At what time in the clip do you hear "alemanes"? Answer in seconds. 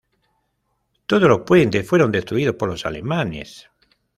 2.87-3.69